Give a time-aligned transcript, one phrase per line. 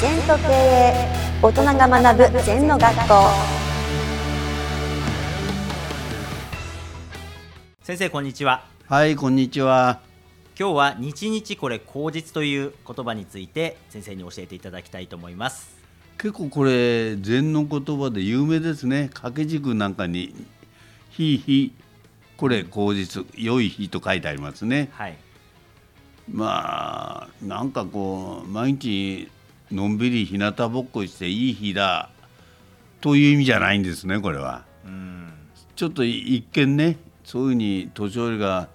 [0.00, 1.08] 全と経営
[1.42, 3.14] 大人が学ぶ全の学校
[7.82, 10.00] 先生こんにちははい、こんにちは。
[10.58, 15.78] 今日は日々これ口実という言葉について先生に教えていただきたいと思います
[16.16, 19.10] 結構これ禅の言葉で有名ですね。
[19.12, 20.34] 掛け軸なんかに
[21.12, 21.74] 「ひいひ」
[22.38, 24.88] これ口実「良い日」と書いてありますね。
[24.92, 25.18] はい
[26.32, 29.28] まあなんかこう毎日
[29.72, 32.10] のんびり日向ぼっこしていい日だ。
[33.00, 34.64] という意味じゃないんですねこれは。
[34.84, 35.32] うん
[35.76, 38.68] ちょっと一見ねそういうふうに年寄りが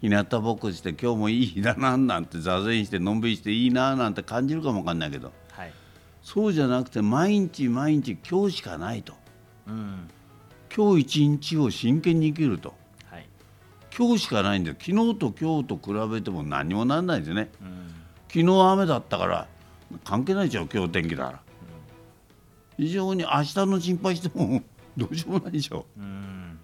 [0.00, 5.32] 日向ぼっこして今日もいい日だななんて座禅してのんびりしていいななんて感じるかもわかんないけど。
[5.50, 5.72] はい。
[6.22, 9.14] そうじゃなくて毎日毎日今日しかないと。
[9.66, 10.10] うん。
[10.76, 12.74] 今日一日を真剣に生きると。
[13.06, 13.26] はい。
[13.96, 14.76] 今日しかないんだよ。
[14.78, 17.48] 昨日と今日と比べても何もなんないですね。
[17.62, 17.94] うん。
[18.28, 19.48] 昨日雨だったから
[20.04, 21.40] 関係ないでしょ今日天気だから。
[22.76, 24.62] 非常に明日の心配しても
[24.96, 25.86] どうしようもないでしょ。
[25.96, 26.58] うん。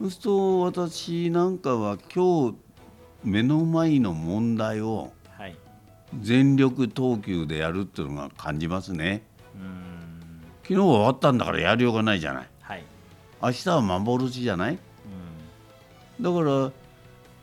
[0.00, 2.56] そうすると私なんかは今日
[3.22, 5.56] 目の前の問題をはい。
[6.20, 9.22] 全力投球でやるっていうのが感じますね。
[9.54, 10.20] うん。
[10.62, 12.48] 昨日は終わったんだからやりようがないじゃない。
[12.60, 12.84] はい。
[13.42, 14.78] 明日は幻じゃない。
[16.18, 16.24] うん。
[16.24, 16.72] だから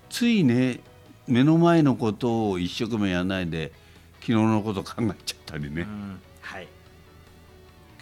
[0.09, 0.81] ついね
[1.27, 3.71] 目の前のことを一生懸命やらないで
[4.21, 6.21] 昨日のこと考えちゃったりね、うん。
[6.41, 6.67] はい。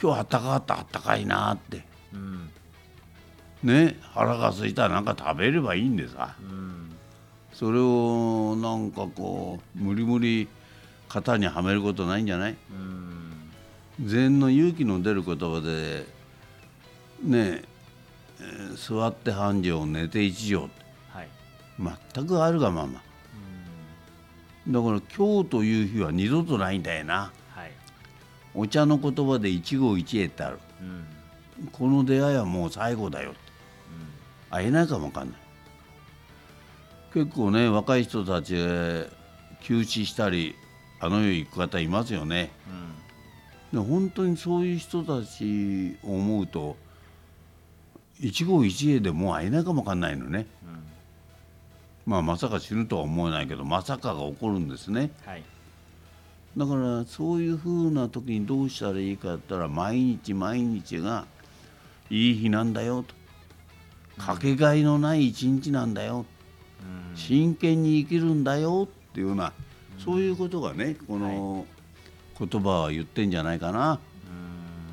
[0.01, 1.83] 今日あったかかったあったかいなって。
[2.13, 2.49] うん。
[3.63, 6.35] ね腹が空いたらなんか食べればいいんでさ。
[6.41, 6.91] うん。
[7.53, 10.47] それをなんかこう無理無理
[11.09, 12.55] 型にはめることないんじゃない？
[12.71, 13.51] うん。
[14.05, 16.05] 禅の勇気の出る言葉で
[17.23, 17.63] ね
[18.39, 20.69] えー座って半畳寝て一畳
[21.09, 21.29] はい。
[22.13, 23.01] 全くあるがまま
[24.69, 27.31] だから今日という日は二度とないんだよな。
[27.49, 27.71] はい。
[28.53, 30.59] お茶の言葉で一期一会ってある。
[30.81, 31.67] うん。
[31.71, 33.39] この出会いはもう最後だよって。
[34.51, 35.39] 会えないかもわかんない。
[37.13, 39.05] 結構ね若い人たちが
[39.61, 40.55] 休止したり
[40.99, 42.51] あの世行く方いますよね。
[43.73, 43.79] うん。
[43.83, 46.77] で本当にそういう人たちを思うと
[48.19, 50.45] 一期一会でもう会えないかもわかんないのね、
[52.09, 55.11] まあまさか死ぬとは思えないけどまさかが起こるんですね。
[55.27, 55.43] はい。
[56.57, 61.27] だからそういうふうな時にどうしたらいいかって言ったら毎日毎日が
[62.09, 63.13] いい日なんだよと。
[64.17, 66.25] かけがえのない一日なんだよ、
[67.13, 67.15] うん。
[67.15, 69.53] 真剣に生きるんだよっていうような、
[70.03, 71.67] そういうことがねこの
[72.39, 73.99] 言葉は言ってんじゃないかな、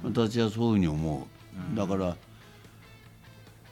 [0.05, 1.26] 私はそういうふうに思
[1.72, 2.15] う、だから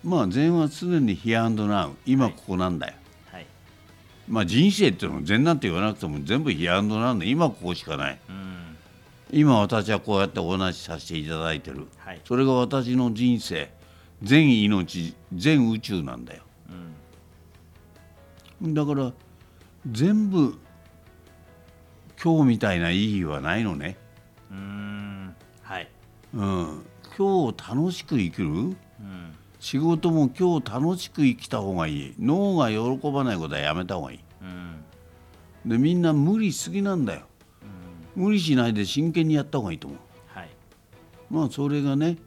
[0.03, 1.91] まあ禅は常にヒアンドナウ。
[2.07, 3.04] 今ここなんだよ、はい
[4.29, 8.19] まあ人生っていうのも禅なんて言わなくても全部ヒアンドナウで今ここしかない。
[8.29, 8.77] うん。
[9.33, 11.87] 今私はこうやってお話しさせていただいてる。
[11.99, 12.21] はい。
[12.25, 13.73] それが私の人生。
[14.23, 16.43] 全命全宇宙なんだよ。
[18.63, 18.75] うん。
[18.75, 19.13] だから
[19.91, 20.59] 全部
[22.23, 23.99] 今日みたいないい日はないのね、
[24.51, 25.35] うん。
[25.63, 25.89] はい。
[26.33, 26.83] うん、
[27.19, 28.49] 今日楽しく生きる？
[28.49, 28.77] うん
[29.65, 32.15] 仕事も今日楽しく生きた方がいい。
[32.19, 34.21] 脳が喜ばないことはやめた方がいい。
[34.43, 34.85] うん。
[35.65, 37.23] でみんな無理しすぎなんだよ。
[38.15, 39.99] 無理しないで真剣にやった方がいいと思う。
[40.27, 40.51] はい。
[41.31, 42.19] まあそれがね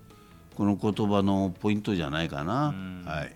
[0.56, 3.03] この言葉のポイントじゃないかな、うん。
[3.06, 3.36] はい。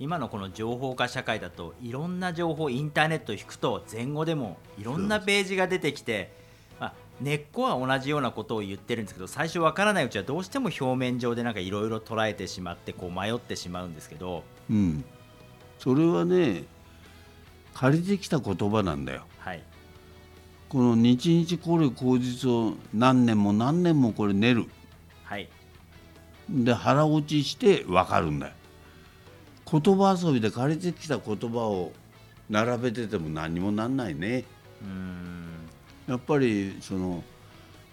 [0.00, 6.41] 今のこの情報化社会だといろんな情報インターネットを引くと前後でもいろんなページが出てきて、まあ、
[7.20, 15.04] 根っこは同じようなことを言ってるんですけど最初わからないうちはどうしても表面上でなんかいろいろ捉えてしまってこう迷ってしまうんですけどうん、
[15.78, 16.64] それはね
[17.74, 19.22] 借りてきた言葉なんだよ。
[19.38, 19.62] はい。
[20.68, 24.66] この日々これ口実を何年も何年もこれ練る。
[25.24, 25.48] はい。
[26.48, 28.52] で腹落ちして分かるんだよ。
[29.70, 31.92] 言葉遊びで借りてきた言葉を
[32.50, 34.44] 並べてても何にもなんないね。
[34.82, 35.61] うーん
[36.06, 37.22] やっぱりその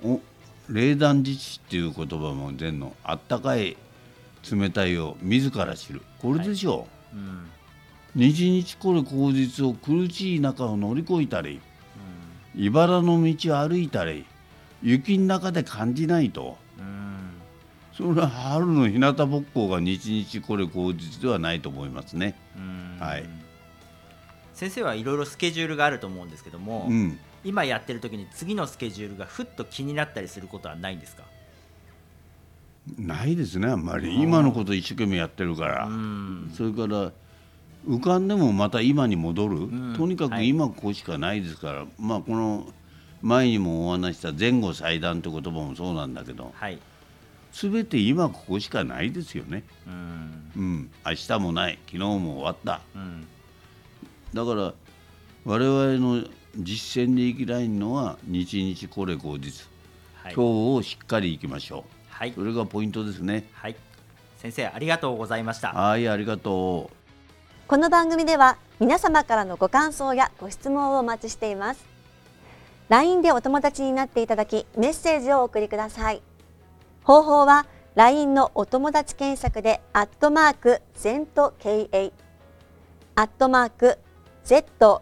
[0.04, 0.20] お
[0.70, 3.78] 冷暖自治っていう言葉も禅のあったかい
[4.50, 6.02] 冷たいを自ら知る。
[6.20, 7.50] これでしょう、うん。
[8.16, 11.62] 日々これ口実を苦しい中を乗り越えたり
[12.56, 14.26] 茨の道を歩いたり
[14.82, 16.58] 雪の中で感じないと。
[16.78, 17.32] うん。
[17.94, 22.36] それは春の日向ぼっこが日々これ口実ではないと思いますね。
[22.58, 22.98] うん。
[23.00, 23.26] はい。
[24.54, 31.24] 先生はいろいろスケジュールがあると思うんですけども、うん、今やってる時に次のスケジュールがふっと気になったりすることはないんですか？
[32.97, 34.21] ないですねあんまり。
[34.21, 36.51] 今のこと一生懸命やってるから、うん。
[36.56, 37.12] それから
[37.88, 39.94] 浮かんでもまた今に戻る、ん。
[39.95, 40.47] とにかくはい。
[40.50, 42.68] 今ここしかないですから、まあこの
[43.21, 46.51] 前にもお話した前後祭壇って言葉もそうなんだけど。
[46.56, 46.80] はい。
[47.51, 49.63] 全て今ここしかないですよね。
[49.88, 50.51] うん。
[50.56, 51.80] うん、明日もない。
[51.86, 52.81] 昨日も終わった。
[52.95, 53.27] うん。
[54.33, 54.74] だから
[55.45, 56.24] 我々の
[56.57, 59.68] 実践で生きられるのは日々これ後日、
[60.16, 60.34] はい。
[60.34, 63.48] 今日をしっかり生きましょはい、うそれがポイントですね。
[63.54, 63.75] はい、
[64.38, 65.72] 先生ありがとうございました。
[65.74, 66.96] はいありがとう。
[67.68, 71.86] この番組では皆様からのご感想やご質問をお待ちしています。
[72.90, 76.22] LINE でお友達になっていただきメッセージをお送りください。
[77.04, 82.12] 方法は LINE のお友達検索でアットマーク ZENTKA
[83.16, 83.98] アットマーク
[84.46, 85.01] ZENTO